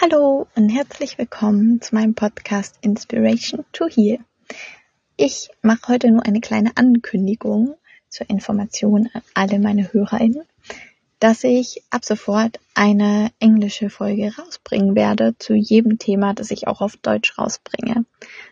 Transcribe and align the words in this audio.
Hallo 0.00 0.46
und 0.54 0.68
herzlich 0.68 1.18
willkommen 1.18 1.80
zu 1.80 1.94
meinem 1.94 2.14
Podcast 2.14 2.78
Inspiration 2.80 3.64
to 3.72 3.86
Heal. 3.86 4.18
Ich 5.16 5.50
mache 5.62 5.88
heute 5.88 6.10
nur 6.10 6.24
eine 6.24 6.40
kleine 6.40 6.76
Ankündigung 6.76 7.74
zur 8.08 8.30
Information 8.30 9.08
an 9.12 9.22
alle 9.34 9.58
meine 9.58 9.92
HörerInnen, 9.92 10.44
dass 11.18 11.44
ich 11.44 11.82
ab 11.90 12.04
sofort 12.04 12.60
eine 12.74 13.30
englische 13.40 13.90
Folge 13.90 14.32
rausbringen 14.36 14.94
werde 14.94 15.36
zu 15.38 15.54
jedem 15.54 15.98
Thema, 15.98 16.34
das 16.34 16.50
ich 16.50 16.66
auch 16.66 16.80
auf 16.80 16.96
Deutsch 16.96 17.38
rausbringe. 17.38 18.04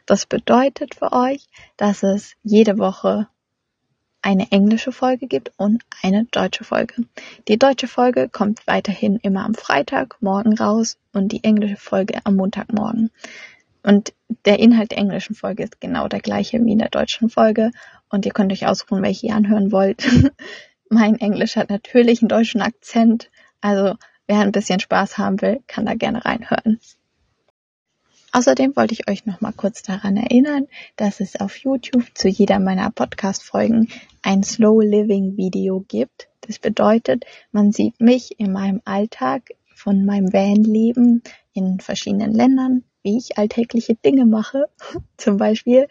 Das 0.04 0.27
bedeutet 0.27 0.96
für 0.96 1.12
euch, 1.12 1.46
dass 1.77 2.02
es 2.02 2.34
jede 2.43 2.79
Woche 2.79 3.29
eine 4.23 4.51
englische 4.51 4.93
Folge 4.93 5.27
gibt 5.27 5.53
und 5.57 5.85
eine 6.03 6.25
deutsche 6.25 6.65
Folge. 6.65 7.05
Die 7.48 7.59
deutsche 7.59 7.89
Folge 7.89 8.29
kommt 8.29 8.66
weiterhin 8.66 9.16
immer 9.16 9.45
am 9.45 9.55
Freitag 9.55 10.16
morgen 10.21 10.55
raus 10.57 10.98
und 11.12 11.33
die 11.33 11.45
englische 11.45 11.77
Folge 11.77 12.19
am 12.25 12.37
Montagmorgen. 12.37 13.10
Und 13.83 14.12
der 14.45 14.59
Inhalt 14.59 14.91
der 14.91 14.98
englischen 14.98 15.37
Folge 15.37 15.62
ist 15.62 15.80
genau 15.80 16.09
der 16.09 16.21
gleiche 16.21 16.59
wie 16.65 16.73
in 16.73 16.79
der 16.79 16.88
deutschen 16.88 17.30
Folge 17.30 17.71
und 18.09 18.27
ihr 18.27 18.33
könnt 18.33 18.52
euch 18.52 18.66
ausruhen, 18.66 19.02
welche 19.02 19.29
ihr 19.29 19.34
anhören 19.34 19.71
wollt. 19.71 20.05
mein 20.91 21.21
Englisch 21.21 21.57
hat 21.57 21.71
natürlich 21.71 22.21
einen 22.21 22.29
deutschen 22.29 22.62
Akzent, 22.62 23.30
also 23.60 23.95
wer 24.27 24.41
ein 24.41 24.52
bisschen 24.52 24.80
Spaß 24.80 25.19
haben 25.19 25.41
will, 25.41 25.60
kann 25.69 25.87
da 25.87 25.95
gerne 25.95 26.24
reinhören. 26.24 26.80
Außerdem 28.33 28.77
wollte 28.77 28.95
ich 28.95 29.09
euch 29.09 29.25
noch 29.25 29.41
mal 29.41 29.53
kurz 29.53 29.83
daran 29.83 30.16
erinnern, 30.16 30.66
dass 30.97 31.21
es 31.21 31.41
auf 31.41 31.57
YouTube 31.57 32.05
zu 32.15 32.29
jeder 32.29 32.59
meiner 32.59 32.91
Podcast-Folgen 32.91 33.89
ein 34.23 34.43
Slow 34.43 34.83
Living 34.83 35.37
Video 35.37 35.85
gibt. 35.89 36.29
Das 36.43 36.59
bedeutet, 36.59 37.25
man 37.52 37.73
sieht 37.73 38.01
mich 38.01 38.39
in 38.39 38.52
meinem 38.52 38.83
Alltag 38.85 39.51
von 39.75 40.05
meinem 40.05 40.33
Van-Leben 40.33 41.23
in 41.52 41.80
verschiedenen 41.80 42.33
Ländern, 42.33 42.85
wie 43.02 43.19
ich 43.19 43.39
alltägliche 43.39 43.95
Dinge 43.95 44.27
mache. 44.27 44.66
Zum 45.16 45.37
Beispiel 45.38 45.88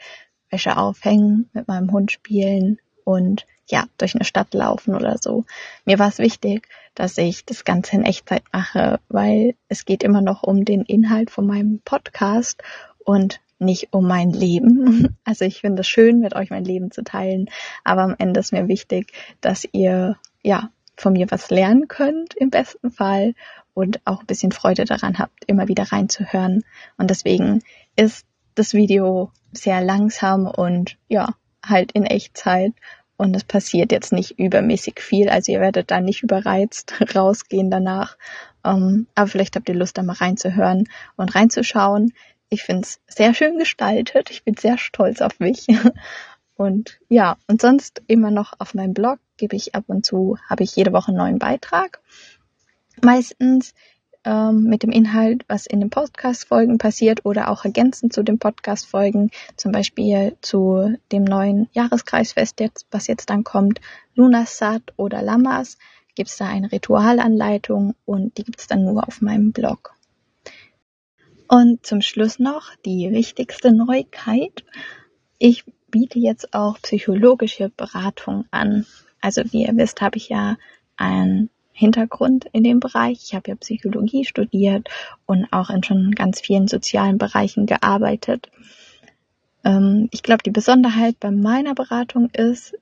Wäsche 0.49 0.77
aufhängen, 0.77 1.49
mit 1.53 1.67
meinem 1.67 1.91
Hund 1.91 2.11
spielen 2.11 2.79
und 3.03 3.45
ja, 3.67 3.85
durch 3.97 4.15
eine 4.15 4.25
Stadt 4.25 4.53
laufen 4.53 4.95
oder 4.95 5.17
so. 5.19 5.45
Mir 5.85 5.99
war 5.99 6.09
es 6.09 6.19
wichtig, 6.19 6.67
dass 6.93 7.17
ich 7.17 7.45
das 7.45 7.63
Ganze 7.65 7.95
in 7.95 8.03
Echtzeit 8.03 8.43
mache, 8.51 8.99
weil 9.09 9.55
es 9.69 9.85
geht 9.85 10.03
immer 10.03 10.21
noch 10.21 10.43
um 10.43 10.65
den 10.65 10.83
Inhalt 10.83 11.31
von 11.31 11.47
meinem 11.47 11.79
Podcast 11.83 12.61
und 13.03 13.39
nicht 13.57 13.89
um 13.91 14.07
mein 14.07 14.31
Leben. 14.31 15.17
Also 15.27 15.43
ich 15.45 15.61
finde 15.61 15.81
es 15.81 15.87
schön, 15.87 16.19
mit 16.19 16.35
euch 16.35 16.51
mein 16.51 16.63
Leben 16.63 16.91
zu 16.91 17.03
teilen, 17.03 17.49
aber 17.83 18.03
am 18.03 18.15
Ende 18.17 18.39
ist 18.39 18.53
mir 18.53 18.67
wichtig, 18.67 19.11
dass 19.41 19.67
ihr 19.71 20.17
ja 20.43 20.69
von 20.95 21.13
mir 21.13 21.29
was 21.31 21.49
lernen 21.49 21.87
könnt 21.87 22.35
im 22.35 22.51
besten 22.51 22.91
Fall 22.91 23.33
und 23.73 23.99
auch 24.05 24.21
ein 24.21 24.27
bisschen 24.27 24.51
Freude 24.51 24.85
daran 24.85 25.17
habt, 25.17 25.43
immer 25.45 25.67
wieder 25.67 25.91
reinzuhören. 25.91 26.63
Und 26.97 27.09
deswegen 27.09 27.63
ist 27.95 28.25
das 28.53 28.73
Video 28.73 29.31
sehr 29.51 29.81
langsam 29.81 30.45
und 30.45 30.97
ja, 31.07 31.33
halt 31.65 31.91
in 31.93 32.05
Echtzeit 32.05 32.73
und 33.17 33.35
es 33.35 33.43
passiert 33.43 33.91
jetzt 33.91 34.11
nicht 34.11 34.37
übermäßig 34.39 34.99
viel. 34.99 35.29
Also 35.29 35.51
ihr 35.51 35.61
werdet 35.61 35.91
da 35.91 36.01
nicht 36.01 36.23
überreizt 36.23 36.93
rausgehen 37.15 37.71
danach. 37.71 38.17
Ähm, 38.63 39.07
aber 39.15 39.27
vielleicht 39.27 39.55
habt 39.55 39.69
ihr 39.69 39.75
Lust, 39.75 39.97
da 39.97 40.03
mal 40.03 40.13
reinzuhören 40.13 40.89
und 41.15 41.35
reinzuschauen. 41.35 42.13
Ich 42.49 42.63
finde 42.63 42.81
es 42.83 42.99
sehr 43.07 43.33
schön 43.33 43.57
gestaltet. 43.57 44.29
Ich 44.31 44.43
bin 44.43 44.55
sehr 44.55 44.77
stolz 44.77 45.21
auf 45.21 45.39
mich. 45.39 45.67
Und 46.57 46.99
ja, 47.09 47.35
und 47.47 47.61
sonst 47.61 48.01
immer 48.07 48.31
noch 48.31 48.53
auf 48.59 48.73
meinem 48.73 48.93
Blog 48.93 49.19
gebe 49.35 49.57
ich 49.57 49.75
ab 49.75 49.83
und 49.87 50.05
zu, 50.05 50.37
habe 50.49 50.63
ich 50.63 50.73
jede 50.75 50.93
Woche 50.93 51.09
einen 51.09 51.17
neuen 51.17 51.37
Beitrag. 51.37 51.99
Meistens 53.01 53.73
ähm, 54.25 54.63
mit 54.63 54.83
dem 54.83 54.91
Inhalt, 54.91 55.43
was 55.47 55.65
in 55.65 55.79
den 55.79 55.89
Podcast-Folgen 55.89 56.77
passiert 56.77 57.25
oder 57.25 57.49
auch 57.49 57.63
ergänzend 57.63 58.13
zu 58.13 58.23
den 58.23 58.39
Podcast-Folgen, 58.39 59.31
zum 59.55 59.71
Beispiel 59.71 60.35
zu 60.41 60.97
dem 61.11 61.23
neuen 61.23 61.69
Jahreskreisfest, 61.73 62.59
jetzt, 62.59 62.87
was 62.91 63.07
jetzt 63.07 63.29
dann 63.29 63.43
kommt, 63.43 63.79
Lunasat 64.15 64.81
oder 64.97 65.21
Lamas, 65.21 65.77
gibt 66.15 66.29
es 66.29 66.37
da 66.37 66.47
eine 66.47 66.71
Ritualanleitung 66.71 67.95
und 68.05 68.37
die 68.37 68.43
gibt 68.43 68.59
es 68.59 68.67
dann 68.67 68.83
nur 68.83 69.07
auf 69.07 69.21
meinem 69.21 69.51
Blog. 69.51 69.93
Und 71.47 71.85
zum 71.85 72.01
Schluss 72.01 72.39
noch 72.39 72.75
die 72.85 73.11
wichtigste 73.11 73.71
Neuigkeit. 73.71 74.63
Ich 75.37 75.63
biete 75.91 76.17
jetzt 76.17 76.53
auch 76.53 76.81
psychologische 76.81 77.69
Beratung 77.69 78.45
an. 78.49 78.85
Also 79.21 79.43
wie 79.51 79.65
ihr 79.65 79.77
wisst, 79.77 80.01
habe 80.01 80.17
ich 80.17 80.29
ja 80.29 80.57
ein 80.97 81.49
Hintergrund 81.77 82.45
in 82.53 82.63
dem 82.63 82.79
Bereich. 82.79 83.19
Ich 83.21 83.35
habe 83.35 83.49
ja 83.49 83.55
Psychologie 83.55 84.23
studiert 84.23 84.87
und 85.25 85.45
auch 85.51 85.69
in 85.69 85.83
schon 85.83 86.11
ganz 86.11 86.39
vielen 86.39 86.69
sozialen 86.69 87.17
Bereichen 87.17 87.65
gearbeitet. 87.65 88.49
Ähm, 89.65 90.07
ich 90.11 90.23
glaube, 90.23 90.41
die 90.43 90.51
Besonderheit 90.51 91.19
bei 91.19 91.31
meiner 91.31 91.75
Beratung 91.75 92.29
ist, 92.29 92.77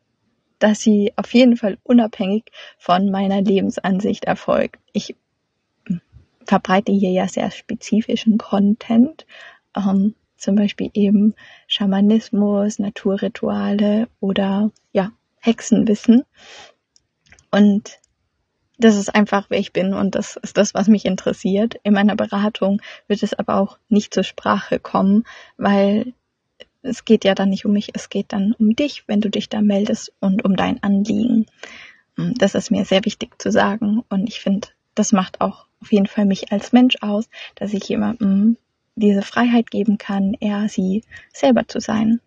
dass 0.59 0.81
sie 0.81 1.11
auf 1.15 1.33
jeden 1.33 1.57
Fall 1.57 1.79
unabhängig 1.81 2.51
von 2.77 3.09
meiner 3.09 3.41
Lebensansicht 3.41 4.25
erfolgt. 4.25 4.79
Ich 4.93 5.15
verbreite 6.45 6.91
hier 6.91 7.11
ja 7.11 7.27
sehr 7.27 7.49
spezifischen 7.49 8.37
Content, 8.37 9.25
ähm, 9.75 10.13
zum 10.37 10.55
Beispiel 10.55 10.91
eben 10.93 11.33
Schamanismus, 11.65 12.77
Naturrituale 12.77 14.07
oder 14.19 14.69
ja, 14.91 15.11
Hexenwissen. 15.39 16.25
Und 17.49 17.99
das 18.83 18.97
ist 18.97 19.16
einfach, 19.16 19.45
wer 19.49 19.59
ich 19.59 19.71
bin 19.71 19.94
und 19.94 20.16
das 20.16 20.35
ist 20.35 20.57
das, 20.57 20.73
was 20.73 20.88
mich 20.88 21.05
interessiert. 21.05 21.75
In 21.83 21.94
meiner 21.94 22.16
Beratung 22.16 22.81
wird 23.07 23.23
es 23.23 23.33
aber 23.33 23.55
auch 23.55 23.77
nicht 23.88 24.13
zur 24.13 24.23
Sprache 24.23 24.79
kommen, 24.79 25.23
weil 25.57 26.13
es 26.81 27.05
geht 27.05 27.23
ja 27.23 27.33
dann 27.33 27.49
nicht 27.49 27.66
um 27.66 27.71
mich, 27.71 27.91
es 27.94 28.09
geht 28.09 28.33
dann 28.33 28.53
um 28.53 28.75
dich, 28.75 29.07
wenn 29.07 29.21
du 29.21 29.29
dich 29.29 29.47
da 29.47 29.61
meldest 29.61 30.11
und 30.19 30.44
um 30.44 30.57
dein 30.57 30.83
Anliegen. 30.83 31.45
Hm, 32.17 32.33
das 32.38 32.55
ist 32.55 32.71
mir 32.71 32.83
sehr 32.83 33.05
wichtig 33.05 33.41
zu 33.41 33.51
sagen 33.51 34.03
und 34.09 34.27
ich 34.27 34.41
finde, 34.41 34.67
das 34.95 35.13
macht 35.13 35.39
auch 35.39 35.65
auf 35.81 35.91
jeden 35.91 36.07
Fall 36.07 36.25
mich 36.25 36.51
als 36.51 36.73
Mensch 36.73 36.97
aus, 37.01 37.29
dass 37.55 37.73
ich 37.73 37.88
jemandem 37.88 38.57
diese 38.95 39.21
Freiheit 39.21 39.71
geben 39.71 39.97
kann, 39.97 40.35
er 40.39 40.67
sie 40.67 41.03
selber 41.31 41.67
zu 41.67 41.79
sein. 41.79 42.19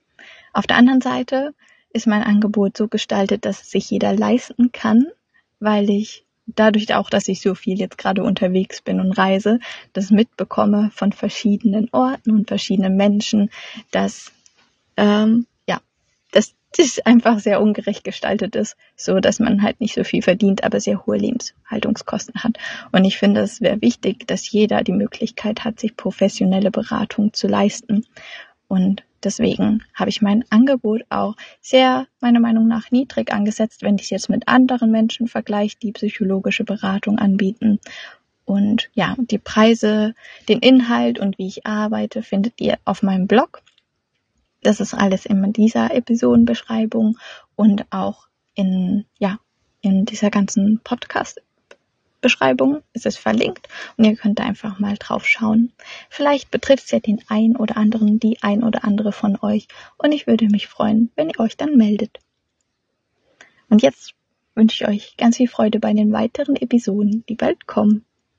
Auf 0.53 0.67
der 0.67 0.77
anderen 0.77 1.03
Seite 1.03 1.55
ist 1.93 2.07
mein 2.07 2.23
Angebot 2.23 2.77
so 2.77 2.89
gestaltet, 2.89 3.45
dass 3.45 3.63
es 3.63 3.71
sich 3.71 3.91
jeder 3.91 4.15
leisten 4.15 4.73
kann, 4.73 5.07
weil 5.61 5.89
ich 5.91 6.26
dadurch 6.47 6.95
auch, 6.95 7.11
dass 7.11 7.29
ich 7.29 7.41
so 7.41 7.55
viel 7.55 7.79
jetzt 7.79 7.99
gerade 7.99 8.23
unterwegs 8.23 8.81
bin 8.81 9.01
und 9.01 9.13
reise, 9.13 9.59
das 9.93 10.11
mitbekomme 10.11 10.91
von 10.95 11.13
verschiedenen 11.13 11.89
Orten 11.93 12.31
und 12.31 12.49
verschiedenen 12.49 12.97
Menschen, 12.97 13.51
dass 13.91 14.33
ähm, 14.97 15.47
ja, 15.67 15.81
dass 16.33 16.55
das 16.77 16.99
einfach 17.01 17.39
sehr 17.39 17.61
ungerecht 17.61 18.05
gestaltet 18.05 18.57
ist, 18.57 18.77
so 18.97 19.21
dass 19.21 19.41
man 19.41 19.63
halt 19.63 19.81
nicht 19.81 19.95
so 19.95 20.05
viel 20.05 20.23
verdient, 20.23 20.65
aber 20.65 20.81
sehr 20.81 21.07
hohe 21.07 21.17
Lebenshaltungskosten 21.17 22.43
hat. 22.43 22.59
Und 22.93 23.05
ich 23.05 23.19
finde, 23.19 23.41
es 23.41 23.61
wäre 23.61 23.81
wichtig, 23.83 24.27
dass 24.27 24.51
jeder 24.51 24.83
die 24.83 24.93
Möglichkeit 24.93 25.65
hat, 25.65 25.81
sich 25.81 25.97
professionelle 25.97 26.71
Beratung 26.71 27.33
zu 27.33 27.49
leisten. 27.49 28.05
Und 28.69 29.05
Deswegen 29.27 29.83
habe 29.93 30.09
ich 30.09 30.23
mein 30.23 30.45
Angebot 30.51 31.03
auch 31.11 31.35
sehr, 31.61 32.07
meiner 32.21 32.39
Meinung 32.39 32.69
nach, 32.69 32.93
niedrig 32.93 33.33
angesetzt, 33.33 33.83
wenn 33.83 33.97
ich 33.97 34.03
es 34.03 34.11
jetzt 34.11 34.29
mit 34.29 34.47
anderen 34.47 34.93
Menschen 34.93 35.27
vergleiche, 35.27 35.77
die 35.83 35.91
psychologische 35.91 36.63
Beratung 36.63 37.19
anbieten. 37.19 37.81
Und 38.45 38.89
ja, 38.95 39.17
die 39.19 39.39
Preise, 39.39 40.15
den 40.49 40.61
Inhalt 40.61 41.19
und 41.19 41.39
wie 41.39 41.49
ich 41.49 41.67
arbeite, 41.67 42.23
findet 42.23 42.61
ihr 42.61 42.79
auf 42.85 43.03
meinem 43.03 43.27
Blog. 43.27 43.63
Das 44.63 44.79
ist 44.79 44.95
alles 44.95 45.27
in 45.27 45.53
dieser 45.53 45.93
Episodenbeschreibung 45.93 47.19
und 47.57 47.85
auch 47.91 48.29
in, 48.55 49.07
ja, 49.19 49.41
in 49.81 50.05
dieser 50.05 50.31
ganzen 50.31 50.81
Podcast 50.85 51.41
Beschreibung 52.21 52.83
ist 52.93 53.07
es 53.07 53.17
verlinkt 53.17 53.69
und 53.97 54.05
ihr 54.05 54.17
könnt 54.17 54.39
da 54.39 54.45
einfach 54.45 54.79
mal 54.79 54.97
drauf 54.99 55.27
schauen. 55.27 55.73
Vielleicht 56.09 56.51
betrifft 56.51 56.85
es 56.85 56.91
ja 56.91 57.01
den 57.01 57.23
ein 57.29 57.57
oder 57.57 57.77
anderen, 57.77 58.19
die 58.19 58.43
ein 58.43 58.65
oder 58.65 58.85
andere 58.85 59.13
von 59.13 59.39
euch 59.43 59.69
und 59.99 60.13
ich 60.13 60.27
würde 60.27 60.47
mich 60.47 60.67
freuen, 60.67 61.11
wenn 61.15 61.29
ihr 61.29 61.41
euch 61.41 61.57
dann 61.57 61.77
meldet. 61.77 62.19
Und 63.69 63.83
jetzt 63.83 64.15
wünsche 64.55 64.85
ich 64.85 64.89
euch 64.89 65.17
ganz 65.19 65.37
viel 65.37 65.49
Freude 65.49 65.79
bei 65.79 65.93
den 65.93 66.13
weiteren 66.13 66.57
Episoden, 66.57 67.25
die 67.29 67.35
bald 67.35 67.67
kommen. 67.67 68.06